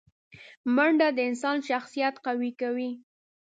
منډه 0.75 1.07
د 1.13 1.19
انسان 1.29 1.57
شخصیت 1.69 2.15
قوي 2.25 2.51
کوي 2.61 2.91